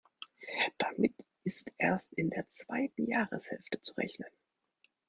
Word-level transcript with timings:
Damit 0.79 1.13
ist 1.43 1.71
erst 1.77 2.13
in 2.13 2.31
der 2.31 2.47
zweiten 2.47 3.05
Jahreshälfte 3.07 3.81
zu 3.83 3.93
rechnen. 3.93 4.31